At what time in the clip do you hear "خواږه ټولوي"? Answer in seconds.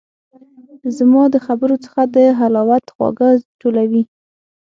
2.93-4.03